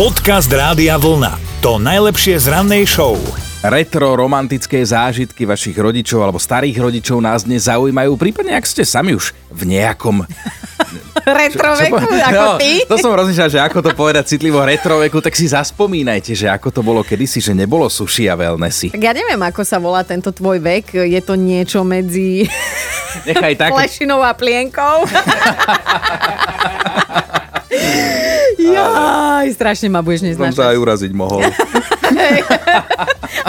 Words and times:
Podcast 0.00 0.48
Rádia 0.48 0.96
Vlna. 0.96 1.60
To 1.60 1.76
najlepšie 1.76 2.40
z 2.40 2.48
rannej 2.48 2.88
show. 2.88 3.20
Retro 3.60 4.16
romantické 4.16 4.80
zážitky 4.80 5.44
vašich 5.44 5.76
rodičov 5.76 6.24
alebo 6.24 6.40
starých 6.40 6.88
rodičov 6.88 7.20
nás 7.20 7.44
dnes 7.44 7.68
zaujímajú, 7.68 8.16
prípadne 8.16 8.56
ak 8.56 8.64
ste 8.64 8.80
sami 8.80 9.12
už 9.12 9.36
v 9.52 9.76
nejakom 9.76 10.24
Retroveku, 11.44 12.00
ako 12.00 12.32
no, 12.32 12.56
ty? 12.56 12.80
To 12.88 12.96
som 12.96 13.12
rozmýšľal, 13.12 13.52
že 13.52 13.60
ako 13.60 13.84
to 13.84 13.92
povedať 13.92 14.32
citlivo 14.32 14.64
retroveku, 14.64 15.20
tak 15.20 15.36
si 15.36 15.52
zaspomínajte, 15.52 16.32
že 16.32 16.48
ako 16.48 16.72
to 16.72 16.80
bolo 16.80 17.04
kedysi, 17.04 17.44
že 17.44 17.52
nebolo 17.52 17.84
suši 17.84 18.32
a 18.32 18.40
wellnessy. 18.40 18.96
Tak 18.96 19.04
ja 19.04 19.12
neviem, 19.12 19.44
ako 19.44 19.68
sa 19.68 19.76
volá 19.76 20.00
tento 20.00 20.32
tvoj 20.32 20.64
vek. 20.64 20.96
Je 20.96 21.20
to 21.20 21.36
niečo 21.36 21.84
medzi 21.84 22.48
Nechaj 23.28 23.52
tak. 23.52 23.68
flešinou 23.76 24.24
a 24.24 24.32
plienkou? 24.32 25.04
Jaj, 28.70 29.46
strašne 29.54 29.88
ma 29.90 30.00
budeš 30.00 30.36
Som 30.36 30.54
sa 30.54 30.70
aj 30.70 30.78
uraziť 30.78 31.12
mohol. 31.12 31.42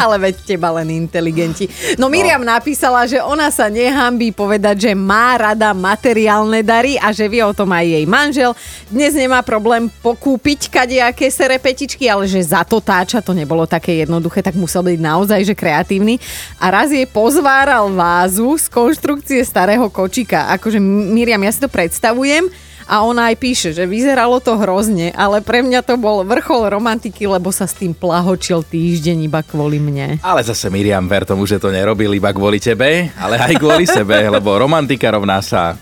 Ale 0.01 0.15
veď 0.21 0.35
teba 0.45 0.69
len 0.79 0.89
inteligenti. 0.93 1.67
No 1.97 2.07
Miriam 2.07 2.41
napísala, 2.41 3.05
že 3.09 3.19
ona 3.19 3.49
sa 3.49 3.67
nehambí 3.67 4.31
povedať, 4.31 4.89
že 4.89 4.91
má 4.93 5.35
rada 5.37 5.73
materiálne 5.73 6.61
dary 6.61 6.95
a 7.01 7.11
že 7.11 7.27
vie 7.27 7.41
o 7.41 7.53
tom 7.53 7.69
aj 7.73 7.85
jej 7.85 8.05
manžel. 8.05 8.51
Dnes 8.87 9.13
nemá 9.17 9.41
problém 9.41 9.89
pokúpiť 10.01 10.69
kadejaké 10.71 11.27
serepetičky, 11.29 12.07
ale 12.07 12.29
že 12.29 12.41
za 12.41 12.61
to 12.63 12.79
táča 12.79 13.19
to 13.19 13.33
nebolo 13.35 13.65
také 13.65 14.05
jednoduché, 14.05 14.41
tak 14.45 14.55
musel 14.57 14.85
byť 14.85 14.99
naozaj 15.01 15.41
že 15.43 15.55
kreatívny. 15.57 16.21
A 16.61 16.69
raz 16.71 16.93
jej 16.93 17.05
pozváral 17.09 17.91
vázu 17.91 18.57
z 18.57 18.69
konštrukcie 18.69 19.41
starého 19.43 19.89
kočika. 19.89 20.53
Akože 20.55 20.77
Miriam, 20.81 21.41
ja 21.41 21.51
si 21.51 21.61
to 21.61 21.69
predstavujem, 21.69 22.49
a 22.91 23.07
ona 23.07 23.31
aj 23.31 23.39
píše, 23.39 23.69
že 23.71 23.87
vyzeralo 23.87 24.43
to 24.43 24.59
hrozne, 24.59 25.15
ale 25.15 25.39
pre 25.39 25.63
mňa 25.63 25.79
to 25.79 25.95
bol 25.95 26.27
vrchol 26.27 26.67
romantiky, 26.67 27.23
lebo 27.23 27.47
sa 27.47 27.63
s 27.63 27.79
tým 27.79 27.95
plahočil 27.95 28.67
týždeň 28.67 29.31
iba 29.31 29.39
kvôli 29.39 29.79
mne. 29.79 30.19
Ale 30.19 30.43
zase 30.43 30.67
Miriam, 30.67 31.07
ver 31.07 31.23
tomu, 31.23 31.47
že 31.47 31.55
to 31.55 31.71
nerobil 31.71 32.11
iba 32.11 32.35
kvôli 32.35 32.59
tebe, 32.59 33.07
ale 33.15 33.39
aj 33.39 33.55
kvôli 33.55 33.87
sebe, 33.87 34.27
lebo 34.35 34.59
romantika 34.59 35.07
rovná 35.07 35.39
sa... 35.39 35.79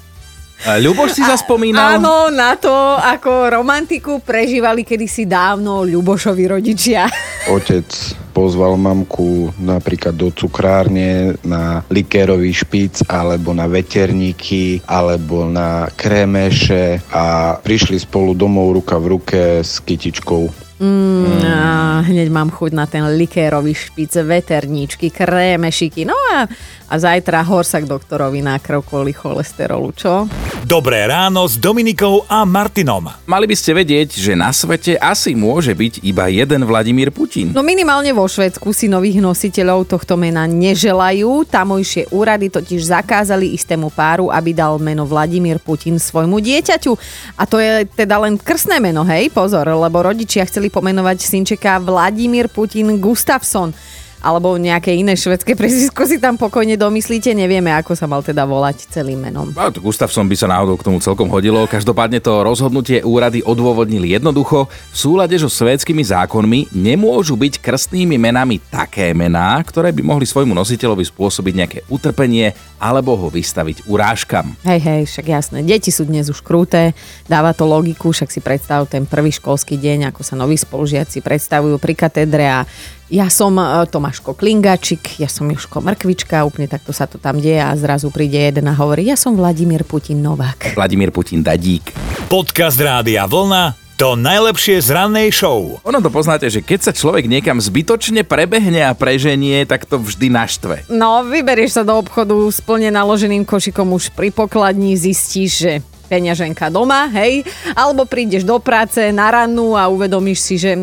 Ľuboš 0.59 1.15
si 1.15 1.23
zaspomínal? 1.23 1.97
Áno, 1.97 2.27
na 2.29 2.59
to, 2.59 2.75
ako 2.99 3.63
romantiku 3.63 4.19
prežívali 4.19 4.83
kedysi 4.83 5.23
dávno 5.23 5.87
Ľubošovi 5.87 6.43
rodičia. 6.51 7.07
Otec 7.47 8.28
pozval 8.31 8.77
mamku 8.77 9.51
napríklad 9.59 10.15
do 10.15 10.29
cukrárne 10.31 11.35
na 11.41 11.81
likérový 11.89 12.53
špic 12.53 13.03
alebo 13.09 13.51
na 13.51 13.65
veterníky 13.65 14.85
alebo 14.85 15.49
na 15.49 15.89
krémeše 15.93 17.01
a 17.11 17.57
prišli 17.59 17.99
spolu 17.99 18.37
domov 18.37 18.77
ruka 18.77 18.95
v 19.01 19.05
ruke 19.17 19.41
s 19.65 19.81
kytičkou. 19.81 20.69
Mm, 20.79 21.43
a 21.43 21.99
hneď 22.07 22.31
mám 22.31 22.47
chuť 22.47 22.71
na 22.71 22.87
ten 22.87 23.03
likérový 23.19 23.75
špic, 23.75 24.15
veterníčky, 24.15 25.11
krémešiky. 25.11 26.07
No 26.07 26.15
a, 26.15 26.47
a 26.87 26.93
zajtra 26.95 27.43
horsa 27.43 27.83
k 27.83 27.89
doktorovi 27.91 28.39
na 28.39 28.55
krv 28.55 28.87
kvôli 28.87 29.11
cholesterolu, 29.11 29.91
čo? 29.91 30.31
Dobré 30.63 31.03
ráno 31.03 31.43
s 31.43 31.59
Dominikou 31.59 32.23
a 32.31 32.47
Martinom. 32.47 33.11
Mali 33.27 33.45
by 33.51 33.55
ste 33.59 33.75
vedieť, 33.75 34.15
že 34.23 34.39
na 34.39 34.55
svete 34.55 34.95
asi 34.95 35.35
môže 35.35 35.75
byť 35.75 35.99
iba 35.99 36.31
jeden 36.31 36.63
Vladimír 36.63 37.11
Putin. 37.11 37.51
No 37.51 37.59
minimálne 37.59 38.15
vo 38.15 38.18
Švedsku 38.25 38.73
si 38.73 38.89
nových 38.89 39.21
nositeľov 39.21 39.87
tohto 39.87 40.17
mena 40.17 40.49
neželajú. 40.49 41.45
Tamojšie 41.47 42.09
úrady 42.11 42.49
totiž 42.49 42.89
zakázali 42.89 43.53
istému 43.53 43.93
páru, 43.93 44.33
aby 44.33 44.51
dal 44.51 44.81
meno 44.81 45.05
Vladimír 45.05 45.61
Putin 45.61 46.01
svojmu 46.01 46.41
dieťaťu. 46.41 46.91
A 47.37 47.43
to 47.45 47.61
je 47.61 47.85
teda 47.93 48.17
len 48.19 48.35
krstné 48.35 48.81
meno, 48.81 49.05
hej, 49.05 49.29
pozor, 49.29 49.69
lebo 49.69 50.01
rodičia 50.01 50.43
chceli 50.49 50.73
pomenovať 50.73 51.21
synčeka 51.21 51.77
Vladimír 51.79 52.49
Putin 52.49 52.97
Gustafsson 52.97 53.71
alebo 54.19 54.59
nejaké 54.59 54.91
iné 54.95 55.15
švedské 55.15 55.55
prezvisko 55.55 56.03
si 56.03 56.19
tam 56.19 56.35
pokojne 56.35 56.75
domyslíte, 56.75 57.31
nevieme, 57.31 57.71
ako 57.71 57.95
sa 57.95 58.05
mal 58.05 58.19
teda 58.19 58.43
volať 58.43 58.91
celým 58.91 59.23
menom. 59.23 59.51
A 59.55 59.71
to 59.71 59.79
Gustafsson 59.79 60.27
by 60.27 60.35
sa 60.35 60.51
náhodou 60.51 60.75
k 60.75 60.85
tomu 60.87 60.99
celkom 60.99 61.31
hodilo. 61.31 61.63
Každopádne 61.67 62.19
to 62.19 62.43
rozhodnutie 62.43 62.99
úrady 63.03 63.39
odôvodnili 63.43 64.11
jednoducho. 64.11 64.67
V 64.91 64.97
súlade 64.97 65.39
so 65.39 65.47
svédskymi 65.47 66.03
zákonmi 66.03 66.75
nemôžu 66.75 67.39
byť 67.39 67.63
krstnými 67.63 68.19
menami 68.19 68.59
také 68.59 69.15
mená, 69.15 69.55
ktoré 69.63 69.95
by 69.95 70.03
mohli 70.03 70.27
svojmu 70.27 70.51
nositeľovi 70.51 71.07
spôsobiť 71.07 71.53
nejaké 71.55 71.79
utrpenie 71.87 72.51
alebo 72.79 73.15
ho 73.15 73.27
vystaviť 73.31 73.87
urážkam. 73.87 74.55
Hej, 74.63 74.79
hej, 74.83 75.01
však 75.07 75.25
jasné. 75.27 75.59
Deti 75.63 75.91
sú 75.91 76.07
dnes 76.07 76.31
už 76.31 76.39
kruté, 76.43 76.95
dáva 77.27 77.51
to 77.51 77.67
logiku, 77.67 78.11
však 78.11 78.31
si 78.31 78.39
predstav 78.39 78.87
ten 78.87 79.03
prvý 79.03 79.31
školský 79.35 79.75
deň, 79.75 80.11
ako 80.11 80.21
sa 80.23 80.39
noví 80.39 80.55
spolužiaci 80.55 81.19
predstavujú 81.19 81.75
pri 81.79 81.93
katedre 81.95 82.47
a 82.47 82.63
ja 83.09 83.25
som 83.27 83.57
e, 83.57 83.65
Tomáško 83.89 84.37
Klingačik, 84.37 85.17
ja 85.17 85.25
som 85.25 85.49
Joško 85.49 85.81
Mrkvička, 85.81 86.45
úplne 86.45 86.69
takto 86.69 86.93
sa 86.93 87.09
to 87.09 87.17
tam 87.17 87.41
deje 87.41 87.57
a 87.57 87.73
zrazu 87.73 88.13
príde 88.13 88.37
jeden 88.37 88.69
a 88.69 88.73
hovorí, 88.77 89.09
ja 89.09 89.17
som 89.17 89.33
Vladimír 89.33 89.81
Putin 89.81 90.21
Novák. 90.21 90.77
Vladimír 90.77 91.09
Putin 91.09 91.41
Dadík. 91.41 91.89
Podcast 92.29 92.77
Rádia 92.77 93.25
Vlna. 93.25 93.89
To 93.99 94.15
najlepšie 94.15 94.79
z 94.79 94.95
rannej 94.95 95.27
show. 95.27 95.75
Ono 95.83 95.99
to 95.99 96.07
poznáte, 96.07 96.47
že 96.47 96.63
keď 96.63 96.79
sa 96.87 96.91
človek 96.95 97.27
niekam 97.27 97.59
zbytočne 97.59 98.23
prebehne 98.23 98.87
a 98.87 98.95
preženie, 98.95 99.67
tak 99.67 99.83
to 99.83 99.99
vždy 99.99 100.31
naštve. 100.31 100.87
No, 100.87 101.27
vyberieš 101.27 101.75
sa 101.75 101.83
do 101.83 101.99
obchodu 101.99 102.31
s 102.47 102.63
plne 102.63 102.95
naloženým 102.95 103.43
košikom 103.43 103.91
už 103.91 104.15
pri 104.15 104.31
pokladni, 104.31 104.95
zistíš, 104.95 105.51
že 105.51 105.73
peňaženka 106.09 106.73
doma, 106.73 107.05
hej, 107.13 107.45
alebo 107.77 108.09
prídeš 108.09 108.41
do 108.41 108.57
práce 108.57 109.13
na 109.13 109.29
rannú 109.29 109.77
a 109.77 109.85
uvedomíš 109.85 110.39
si, 110.41 110.55
že 110.57 110.73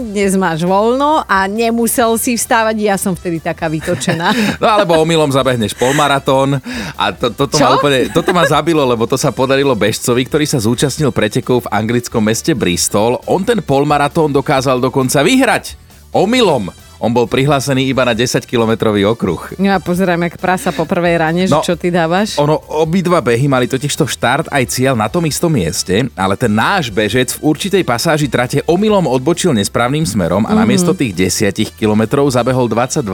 dnes 0.00 0.34
máš 0.38 0.64
voľno 0.64 1.22
a 1.26 1.44
nemusel 1.50 2.16
si 2.16 2.34
vstávať, 2.38 2.76
ja 2.78 2.96
som 2.96 3.14
vtedy 3.14 3.42
taká 3.42 3.66
vytočená. 3.66 4.30
No 4.58 4.66
alebo 4.66 4.98
omylom 4.98 5.30
zabehneš 5.30 5.76
polmaratón 5.76 6.58
a 6.98 7.04
to, 7.14 7.30
toto, 7.30 7.58
Čo? 7.58 7.62
ma 7.62 7.70
úplne, 7.78 8.10
toto 8.10 8.30
ma 8.34 8.42
zabilo, 8.48 8.82
lebo 8.82 9.06
to 9.06 9.14
sa 9.14 9.30
podarilo 9.30 9.76
bežcovi, 9.76 10.26
ktorý 10.26 10.44
sa 10.48 10.58
zúčastnil 10.58 11.14
pretekov 11.14 11.68
v 11.68 11.70
anglickom 11.70 12.24
meste 12.24 12.56
Bristol. 12.56 13.22
On 13.30 13.44
ten 13.44 13.62
polmaratón 13.62 14.34
dokázal 14.34 14.82
dokonca 14.82 15.22
vyhrať. 15.22 15.78
Omylom. 16.10 16.87
On 16.98 17.14
bol 17.14 17.30
prihlásený 17.30 17.86
iba 17.86 18.02
na 18.02 18.10
10-kilometrový 18.10 19.06
okruh. 19.06 19.54
Ja 19.62 19.78
pozerám, 19.78 20.26
jak 20.26 20.34
prasa 20.42 20.74
po 20.74 20.82
prvej 20.82 21.14
rane, 21.14 21.46
že 21.46 21.54
No, 21.54 21.62
čo 21.62 21.78
ty 21.78 21.94
dávaš. 21.94 22.34
Ono, 22.42 22.58
obidva 22.82 23.22
behy 23.22 23.46
mali 23.46 23.70
totižto 23.70 24.02
štart 24.02 24.50
aj 24.50 24.64
cieľ 24.66 24.98
na 24.98 25.06
tom 25.06 25.22
istom 25.22 25.54
mieste, 25.54 26.10
ale 26.18 26.34
ten 26.34 26.50
náš 26.50 26.90
bežec 26.90 27.38
v 27.38 27.54
určitej 27.54 27.86
pasáži 27.86 28.26
trate 28.26 28.66
omylom 28.66 29.06
odbočil 29.06 29.54
nesprávnym 29.54 30.02
smerom 30.02 30.42
a 30.42 30.52
namiesto 30.58 30.90
tých 30.90 31.14
10 31.30 31.78
kilometrov 31.78 32.26
zabehol 32.34 32.66
22 32.66 33.06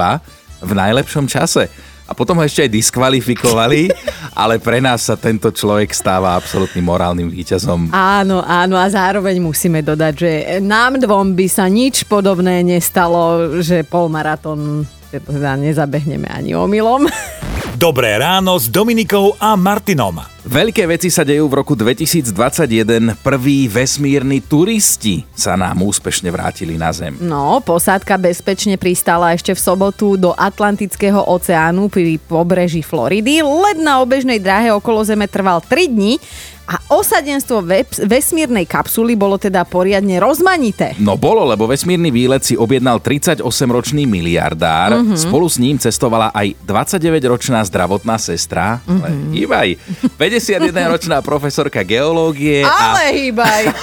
v 0.64 0.72
najlepšom 0.72 1.28
čase. 1.28 1.68
A 2.04 2.12
potom 2.12 2.36
ho 2.36 2.44
ešte 2.44 2.68
aj 2.68 2.70
diskvalifikovali, 2.70 3.88
ale 4.42 4.60
pre 4.60 4.84
nás 4.84 5.08
sa 5.08 5.16
tento 5.16 5.48
človek 5.48 5.88
stáva 5.96 6.36
absolútnym 6.36 6.84
morálnym 6.84 7.32
víťazom. 7.32 7.88
Áno, 7.96 8.44
áno 8.44 8.76
a 8.76 8.86
zároveň 8.92 9.40
musíme 9.40 9.80
dodať, 9.80 10.12
že 10.14 10.30
nám 10.60 11.00
dvom 11.00 11.32
by 11.32 11.46
sa 11.48 11.64
nič 11.70 12.04
podobné 12.04 12.60
nestalo, 12.60 13.56
že 13.64 13.88
polmaratón 13.88 14.84
teda 15.08 15.54
nezabehneme 15.56 16.26
ani 16.26 16.52
omylom. 16.58 17.06
Dobré 17.84 18.16
ráno 18.16 18.56
s 18.56 18.64
Dominikou 18.72 19.36
a 19.36 19.60
Martinom. 19.60 20.16
Veľké 20.48 20.88
veci 20.88 21.12
sa 21.12 21.20
dejú 21.20 21.52
v 21.52 21.60
roku 21.60 21.76
2021. 21.76 23.12
Prví 23.20 23.68
vesmírni 23.68 24.40
turisti 24.40 25.20
sa 25.36 25.52
nám 25.52 25.84
úspešne 25.84 26.32
vrátili 26.32 26.80
na 26.80 26.96
Zem. 26.96 27.20
No, 27.20 27.60
posádka 27.60 28.16
bezpečne 28.16 28.80
pristála 28.80 29.36
ešte 29.36 29.52
v 29.52 29.60
sobotu 29.60 30.16
do 30.16 30.32
Atlantického 30.32 31.28
oceánu 31.28 31.92
pri 31.92 32.16
pobreží 32.24 32.80
Floridy. 32.80 33.44
Let 33.44 33.76
na 33.76 34.00
obežnej 34.00 34.40
dráhe 34.40 34.72
okolo 34.72 35.04
Zeme 35.04 35.28
trval 35.28 35.60
3 35.60 35.84
dní 35.84 36.16
a 36.64 36.80
osadenstvo 36.88 37.60
vesmírnej 38.08 38.64
kapsuly 38.64 39.12
bolo 39.12 39.36
teda 39.36 39.68
poriadne 39.68 40.16
rozmanité. 40.16 40.96
No 40.96 41.20
bolo, 41.20 41.44
lebo 41.44 41.68
vesmírny 41.68 42.08
výlet 42.08 42.40
si 42.40 42.56
objednal 42.56 43.04
38-ročný 43.04 44.08
miliardár. 44.08 44.96
Mhm. 44.96 45.02
Mm-hmm. 45.04 45.20
Spolu 45.28 45.46
s 45.46 45.56
ním 45.60 45.76
cestovala 45.76 46.32
aj 46.32 46.56
29-ročná 46.64 47.60
zdravotná 47.68 48.16
sestra. 48.16 48.80
Mm-hmm. 48.84 49.00
Ale 49.04 49.08
hýbaj. 49.36 49.68
51-ročná 50.16 51.20
profesorka 51.20 51.84
geológie 51.84 52.64
a, 52.64 52.96
Ale 52.96 53.02
hýbaj! 53.12 53.62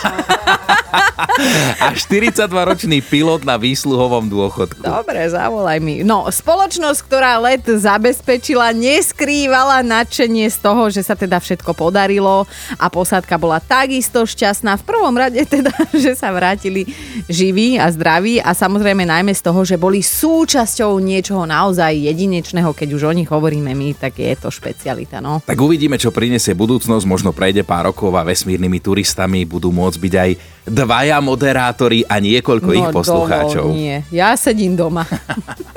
a 1.81 1.93
42-ročný 1.93 3.01
pilot 3.05 3.45
na 3.45 3.55
výsluhovom 3.55 4.27
dôchodku. 4.27 4.81
Dobre, 4.83 5.21
zavolaj 5.29 5.79
mi. 5.79 6.01
No, 6.01 6.27
spoločnosť, 6.27 6.99
ktorá 7.05 7.37
let 7.41 7.65
zabezpečila, 7.65 8.73
neskrývala 8.75 9.85
nadšenie 9.85 10.49
z 10.49 10.57
toho, 10.59 10.89
že 10.89 11.05
sa 11.05 11.13
teda 11.13 11.39
všetko 11.39 11.71
podarilo 11.77 12.49
a 12.77 12.85
posádka 12.87 13.35
bola 13.35 13.59
takisto 13.59 14.23
šťastná. 14.23 14.77
V 14.79 14.87
prvom 14.87 15.15
rade 15.15 15.41
teda, 15.47 15.71
že 16.03 16.15
sa 16.15 16.31
vrátili 16.31 16.87
živí 17.27 17.79
a 17.79 17.89
zdraví 17.91 18.39
a 18.39 18.53
samozrejme 18.53 19.07
najmä 19.07 19.33
z 19.35 19.41
toho, 19.41 19.65
že 19.65 19.79
boli 19.79 20.03
súčasťou 20.03 20.99
niečoho 21.01 21.43
naozaj 21.47 21.95
jedinečného, 21.95 22.71
keď 22.71 22.89
už 22.95 23.01
o 23.09 23.13
nich 23.15 23.29
hovoríme 23.29 23.73
my, 23.73 23.97
tak 23.97 24.19
je 24.21 24.35
to 24.37 24.53
špecialita, 24.53 25.19
no. 25.19 25.43
Tak 25.43 25.57
uvidíme, 25.57 25.97
čo 25.97 26.13
prinesie 26.13 26.55
budúcnosť. 26.55 27.03
Možno 27.09 27.35
prejde 27.35 27.65
pár 27.65 27.91
rokov 27.91 28.13
a 28.15 28.23
vesmírnymi 28.23 28.79
turistami 28.79 29.43
budú 29.43 29.73
môcť 29.73 29.97
byť 29.97 30.13
aj 30.13 30.31
dvaja 30.69 31.17
moderátori 31.19 32.05
a 32.05 32.21
niekoľko 32.21 32.69
ich 32.77 32.87
poslucháčov. 32.93 33.65
Dovol, 33.71 33.79
nie, 33.79 33.97
ja 34.13 34.37
sedím 34.37 34.77
doma. 34.77 35.03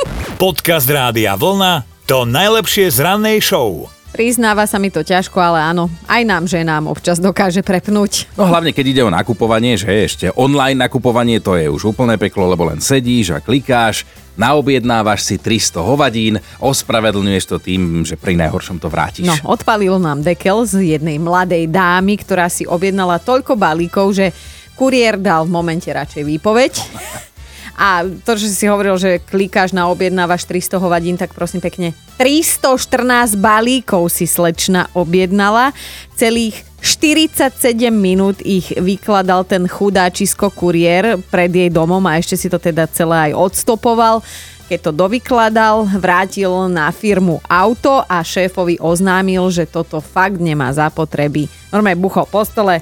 Podcast 0.42 0.90
Rádia 0.90 1.34
Vlna 1.38 1.86
to 2.04 2.28
najlepšie 2.28 2.92
z 2.92 2.98
rannej 3.00 3.40
show. 3.40 3.88
Priznáva 4.14 4.62
sa 4.70 4.78
mi 4.78 4.94
to 4.94 5.02
ťažko, 5.02 5.42
ale 5.42 5.74
áno, 5.74 5.90
aj 6.06 6.22
nám 6.22 6.46
ženám 6.46 6.86
občas 6.86 7.18
dokáže 7.18 7.66
prepnúť. 7.66 8.30
No 8.38 8.46
hlavne 8.46 8.70
keď 8.70 8.86
ide 8.86 9.02
o 9.02 9.10
nakupovanie, 9.10 9.74
že 9.74 9.90
ešte 9.90 10.30
online 10.38 10.86
nakupovanie 10.86 11.42
to 11.42 11.58
je 11.58 11.66
už 11.66 11.90
úplné 11.90 12.14
peklo, 12.14 12.46
lebo 12.46 12.62
len 12.70 12.78
sedíš 12.78 13.34
a 13.34 13.42
klikáš, 13.42 14.06
naobjednávaš 14.38 15.26
si 15.26 15.34
300 15.42 15.82
hovadín, 15.82 16.38
ospravedlňuješ 16.62 17.44
to 17.50 17.56
tým, 17.58 18.06
že 18.06 18.14
pri 18.14 18.38
najhoršom 18.38 18.78
to 18.78 18.86
vrátiš. 18.86 19.26
No, 19.26 19.34
odpalil 19.50 19.98
nám 19.98 20.22
dekel 20.22 20.62
z 20.62 20.94
jednej 20.94 21.18
mladej 21.18 21.66
dámy, 21.66 22.14
ktorá 22.14 22.46
si 22.46 22.62
objednala 22.70 23.18
toľko 23.18 23.58
balíkov, 23.58 24.14
že 24.14 24.30
kuriér 24.78 25.18
dal 25.18 25.42
v 25.42 25.58
momente 25.58 25.90
radšej 25.90 26.22
výpoveď. 26.22 26.72
A 27.74 28.06
to, 28.22 28.38
že 28.38 28.54
si 28.54 28.70
hovoril, 28.70 28.94
že 28.96 29.18
klikáš 29.18 29.74
na 29.74 29.90
objednávaš 29.90 30.46
300 30.46 30.78
hovadín, 30.78 31.18
tak 31.18 31.34
prosím 31.34 31.58
pekne, 31.58 31.90
314 32.16 33.34
balíkov 33.34 34.06
si 34.14 34.30
slečna 34.30 34.86
objednala, 34.94 35.74
celých 36.14 36.62
47 36.84 37.90
minút 37.90 38.38
ich 38.44 38.70
vykladal 38.76 39.42
ten 39.48 39.64
chudáčisko 39.64 40.52
kuriér 40.52 41.16
pred 41.32 41.48
jej 41.48 41.72
domom 41.72 42.04
a 42.04 42.20
ešte 42.20 42.36
si 42.36 42.52
to 42.52 42.60
teda 42.60 42.84
celé 42.92 43.32
aj 43.32 43.40
odstopoval. 43.40 44.20
Keď 44.64 44.80
to 44.80 44.92
dovykladal, 44.92 45.88
vrátil 45.96 46.52
na 46.72 46.88
firmu 46.88 47.40
auto 47.48 48.04
a 48.04 48.24
šéfovi 48.24 48.80
oznámil, 48.80 49.48
že 49.52 49.68
toto 49.68 50.00
fakt 50.00 50.40
nemá 50.40 50.72
zapotreby. 50.72 51.48
Normálne 51.68 52.00
buchol 52.00 52.24
po 52.28 52.44
stole, 52.44 52.80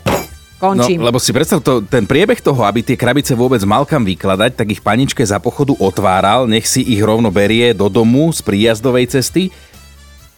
končím. 0.63 1.03
No, 1.03 1.11
lebo 1.11 1.19
si 1.19 1.35
predstav 1.35 1.59
to, 1.59 1.83
ten 1.83 2.07
priebeh 2.07 2.39
toho, 2.39 2.63
aby 2.63 2.87
tie 2.87 2.95
krabice 2.95 3.35
vôbec 3.35 3.59
mal 3.67 3.83
kam 3.83 4.07
vykladať, 4.07 4.55
tak 4.55 4.71
ich 4.71 4.79
paničke 4.79 5.27
za 5.27 5.43
pochodu 5.43 5.75
otváral, 5.83 6.47
nech 6.47 6.71
si 6.71 6.87
ich 6.87 7.03
rovno 7.03 7.35
berie 7.35 7.75
do 7.75 7.91
domu 7.91 8.31
z 8.31 8.47
príjazdovej 8.47 9.11
cesty. 9.11 9.51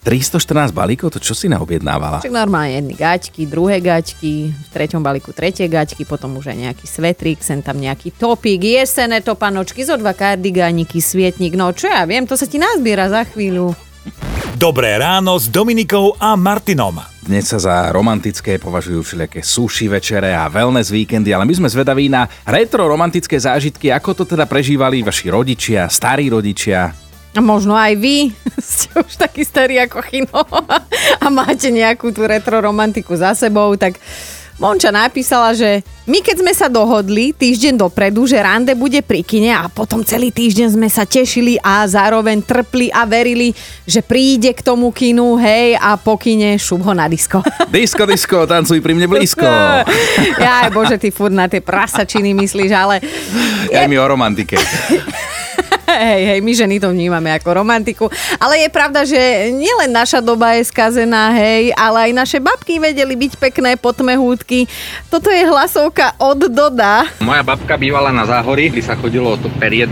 314 0.05 0.77
balíkov, 0.77 1.17
to 1.17 1.21
čo 1.21 1.33
si 1.33 1.49
naobjednávala? 1.49 2.21
Však 2.21 2.37
normálne 2.37 2.77
jedny 2.77 2.93
gaťky, 2.93 3.49
druhé 3.49 3.81
gaťky, 3.81 4.53
v 4.53 4.69
treťom 4.69 5.01
balíku 5.01 5.33
tretie 5.33 5.65
gaťky, 5.65 6.05
potom 6.05 6.37
už 6.37 6.53
aj 6.53 6.59
nejaký 6.61 6.85
svetrík, 6.85 7.41
sem 7.41 7.65
tam 7.65 7.81
nejaký 7.81 8.13
topík, 8.13 8.61
jesené 8.61 9.25
topanočky, 9.25 9.81
zo 9.81 9.97
dva 9.97 10.13
kardigániky, 10.13 11.01
svietnik, 11.01 11.57
no 11.57 11.73
čo 11.73 11.89
ja 11.89 12.05
viem, 12.05 12.29
to 12.29 12.37
sa 12.37 12.45
ti 12.45 12.61
nazbiera 12.61 13.09
za 13.09 13.25
chvíľu. 13.25 13.73
Dobré 14.61 15.01
ráno 15.01 15.41
s 15.41 15.49
Dominikou 15.49 16.21
a 16.21 16.37
Martinom. 16.37 17.14
Dnes 17.25 17.49
sa 17.49 17.57
za 17.57 17.89
romantické 17.89 18.61
považujú 18.61 19.01
všelijaké 19.01 19.41
sushi 19.41 19.89
večere 19.89 20.37
a 20.37 20.45
wellness 20.53 20.93
víkendy, 20.93 21.33
ale 21.33 21.49
my 21.49 21.57
sme 21.57 21.73
zvedaví 21.73 22.13
na 22.13 22.29
retro 22.45 22.85
romantické 22.85 23.41
zážitky, 23.41 23.89
ako 23.89 24.13
to 24.13 24.25
teda 24.37 24.45
prežívali 24.45 25.01
vaši 25.01 25.33
rodičia, 25.33 25.89
starí 25.89 26.29
rodičia. 26.29 26.93
A 27.33 27.41
možno 27.41 27.73
aj 27.73 27.97
vy. 27.97 28.29
Ste 28.61 29.01
už 29.01 29.17
takí 29.17 29.41
starí 29.41 29.81
ako 29.81 30.05
Chino. 30.05 30.37
A 31.25 31.33
máte 31.33 31.73
nejakú 31.73 32.13
tú 32.13 32.29
retro 32.29 32.61
romantiku 32.61 33.17
za 33.17 33.33
sebou, 33.33 33.73
tak 33.81 33.97
Monča 34.61 34.93
napísala, 34.93 35.57
že 35.57 35.81
my 36.05 36.21
keď 36.21 36.37
sme 36.45 36.53
sa 36.53 36.69
dohodli 36.69 37.33
týždeň 37.33 37.81
dopredu, 37.81 38.29
že 38.29 38.37
rande 38.37 38.77
bude 38.77 39.01
pri 39.01 39.25
kine 39.25 39.57
a 39.57 39.73
potom 39.73 40.05
celý 40.05 40.29
týždeň 40.29 40.77
sme 40.77 40.89
sa 40.93 41.09
tešili 41.09 41.57
a 41.65 41.89
zároveň 41.89 42.45
trpli 42.45 42.93
a 42.93 43.09
verili, 43.09 43.57
že 43.89 44.05
príde 44.05 44.53
k 44.53 44.61
tomu 44.61 44.93
kinu, 44.93 45.41
hej, 45.41 45.81
a 45.81 45.97
po 45.97 46.21
kine 46.21 46.61
šup 46.61 46.85
ho 46.85 46.93
na 46.93 47.09
disko. 47.09 47.41
Disko, 47.75 48.05
disko, 48.05 48.45
tancuj 48.45 48.85
pri 48.85 48.93
mne 48.93 49.09
blízko. 49.09 49.49
Ja, 50.39 50.69
bože, 50.69 51.01
ty 51.01 51.09
furt 51.09 51.33
na 51.33 51.49
tie 51.49 51.65
prasačiny 51.65 52.37
myslíš, 52.37 52.71
ale... 52.71 53.01
Aj 53.73 53.89
mi 53.89 53.97
o 53.97 54.05
romantike. 54.05 54.61
Hej, 56.05 56.23
hej, 56.27 56.41
my 56.43 56.53
ženy 56.53 56.77
to 56.83 56.91
vnímame 56.91 57.31
ako 57.31 57.63
romantiku. 57.63 58.07
Ale 58.43 58.67
je 58.67 58.69
pravda, 58.71 59.07
že 59.07 59.51
nielen 59.55 59.91
naša 59.95 60.19
doba 60.19 60.59
je 60.59 60.67
skazená, 60.67 61.31
hej, 61.39 61.71
ale 61.79 62.11
aj 62.11 62.13
naše 62.13 62.39
babky 62.43 62.83
vedeli 62.83 63.15
byť 63.15 63.33
pekné 63.39 63.79
potmehúdky. 63.79 64.67
Toto 65.09 65.31
je 65.31 65.47
hlasovka 65.47 66.19
od 66.19 66.51
Doda. 66.51 67.07
Moja 67.23 67.43
babka 67.47 67.79
bývala 67.79 68.11
na 68.11 68.27
záhori, 68.27 68.71
kde 68.71 68.83
sa 68.85 68.99
chodilo 68.99 69.39
to 69.39 69.51
perie 69.59 69.87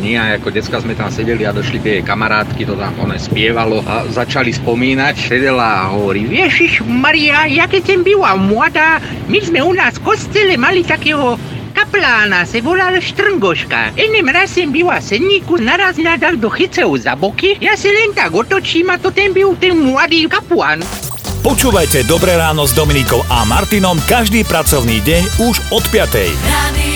nie? 0.00 0.16
A 0.16 0.36
ako 0.36 0.50
decka 0.50 0.80
sme 0.80 0.96
tam 0.96 1.12
sedeli 1.12 1.44
a 1.44 1.52
došli 1.52 1.78
tie 1.80 1.96
kamarátky, 2.00 2.64
to 2.64 2.74
tam 2.76 2.92
one 3.00 3.16
spievalo 3.20 3.84
a 3.84 4.08
začali 4.08 4.50
spomínať. 4.52 5.14
Sedela 5.16 5.86
a 5.86 5.92
hovorí, 5.92 6.26
Ježiš 6.28 6.82
Maria, 6.84 7.46
ja 7.48 7.68
keď 7.68 7.82
som 7.92 8.00
byla 8.00 8.32
mladá, 8.36 8.98
my 9.28 9.38
sme 9.40 9.60
u 9.60 9.72
nás 9.76 9.96
v 10.00 10.04
kostele 10.12 10.54
mali 10.56 10.82
takého 10.82 11.36
kaplána, 11.82 12.46
se 12.46 12.60
volal 12.60 12.94
Štrngoška. 13.00 13.90
Jedným 13.96 14.28
raz 14.28 14.50
jsem 14.50 14.72
byla 14.72 15.00
sedníku, 15.00 15.56
naraz 15.56 15.96
na 15.96 16.16
dal 16.16 16.36
do 16.36 16.50
chyceho 16.50 16.94
za 16.94 17.18
boky, 17.18 17.58
ja 17.58 17.74
si 17.74 17.90
len 17.90 18.14
tak 18.14 18.30
otočím 18.30 18.86
a 18.94 19.02
to 19.02 19.10
ten 19.10 19.34
byl 19.34 19.58
ten 19.58 19.74
mladý 19.74 20.30
kapuán. 20.30 20.86
Počúvajte 21.42 22.06
Dobré 22.06 22.38
ráno 22.38 22.70
s 22.70 22.72
Dominikou 22.72 23.26
a 23.26 23.42
Martinom 23.42 23.98
každý 24.06 24.46
pracovný 24.46 25.02
deň 25.02 25.42
už 25.42 25.58
od 25.74 25.82
5. 25.90 26.30
Radio 26.30 26.91